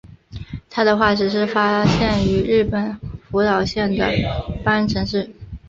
[0.67, 2.97] 它的化石是发现于日本
[3.29, 4.03] 福岛县的
[4.65, 5.29] 磐城市。